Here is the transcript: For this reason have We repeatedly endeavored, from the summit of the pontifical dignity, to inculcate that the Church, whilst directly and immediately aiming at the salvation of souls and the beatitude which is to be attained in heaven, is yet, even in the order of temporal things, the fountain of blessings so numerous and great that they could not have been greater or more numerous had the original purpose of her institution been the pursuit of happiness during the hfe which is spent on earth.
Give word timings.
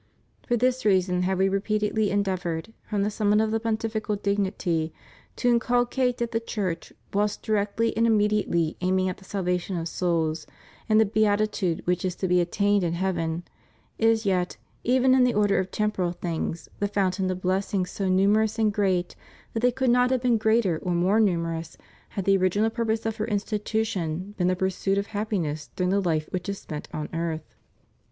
For 0.47 0.57
this 0.57 0.83
reason 0.83 1.21
have 1.29 1.37
We 1.37 1.47
repeatedly 1.47 2.09
endeavored, 2.09 2.73
from 2.89 3.03
the 3.03 3.11
summit 3.11 3.39
of 3.39 3.51
the 3.51 3.59
pontifical 3.59 4.15
dignity, 4.15 4.91
to 5.35 5.47
inculcate 5.47 6.17
that 6.17 6.31
the 6.31 6.39
Church, 6.39 6.91
whilst 7.13 7.43
directly 7.43 7.95
and 7.95 8.07
immediately 8.07 8.77
aiming 8.81 9.09
at 9.09 9.17
the 9.17 9.23
salvation 9.25 9.77
of 9.77 9.87
souls 9.87 10.47
and 10.89 10.99
the 10.99 11.05
beatitude 11.05 11.85
which 11.85 12.03
is 12.03 12.15
to 12.15 12.27
be 12.27 12.41
attained 12.41 12.83
in 12.83 12.93
heaven, 12.93 13.43
is 13.99 14.25
yet, 14.25 14.57
even 14.83 15.13
in 15.13 15.23
the 15.23 15.35
order 15.35 15.59
of 15.59 15.69
temporal 15.69 16.13
things, 16.13 16.67
the 16.79 16.87
fountain 16.87 17.29
of 17.29 17.41
blessings 17.41 17.91
so 17.91 18.09
numerous 18.09 18.57
and 18.57 18.73
great 18.73 19.15
that 19.53 19.59
they 19.59 19.71
could 19.71 19.91
not 19.91 20.09
have 20.09 20.23
been 20.23 20.39
greater 20.39 20.79
or 20.79 20.93
more 20.95 21.19
numerous 21.19 21.77
had 22.17 22.25
the 22.25 22.37
original 22.37 22.71
purpose 22.71 23.05
of 23.05 23.17
her 23.17 23.27
institution 23.27 24.33
been 24.35 24.47
the 24.47 24.55
pursuit 24.55 24.97
of 24.97 25.05
happiness 25.13 25.69
during 25.75 25.91
the 25.91 26.01
hfe 26.01 26.25
which 26.31 26.49
is 26.49 26.57
spent 26.57 26.87
on 26.91 27.07
earth. 27.13 27.53